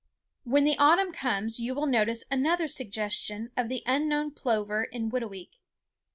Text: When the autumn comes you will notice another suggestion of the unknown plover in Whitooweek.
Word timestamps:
When 0.45 0.63
the 0.63 0.75
autumn 0.79 1.11
comes 1.13 1.59
you 1.59 1.75
will 1.75 1.85
notice 1.85 2.23
another 2.31 2.67
suggestion 2.67 3.51
of 3.55 3.69
the 3.69 3.83
unknown 3.85 4.31
plover 4.31 4.83
in 4.83 5.11
Whitooweek. 5.11 5.51